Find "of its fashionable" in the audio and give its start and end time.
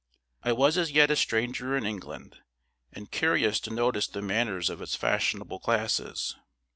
4.71-5.59